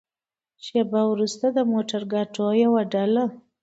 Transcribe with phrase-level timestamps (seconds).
[0.65, 3.25] شېبه وروسته د موترګاټو يوه ډله.